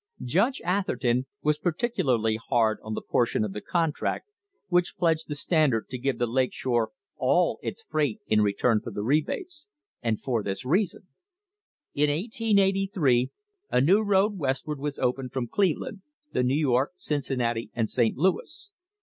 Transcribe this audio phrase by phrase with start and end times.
[0.23, 5.35] Judge Atherton was particularly hard on the portion of the contract * which pledged the
[5.35, 9.67] Standard to give the Lake Shore all its freight in return for the rebates,
[10.01, 11.03] and for this reason:
[11.93, 13.29] In 1883
[13.69, 16.01] a new road Westward was opened from Cleveland,
[16.33, 18.17] the New York, Cincinnati and St.
[18.17, 18.71] Louis.